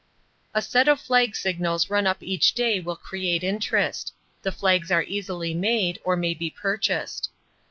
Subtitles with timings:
[0.55, 4.11] A set of flag signals run up each day will create interest.
[4.41, 7.29] The flags are easily made, or may be purchased.